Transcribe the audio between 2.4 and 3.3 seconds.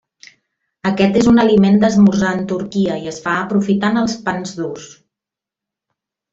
Turquia i es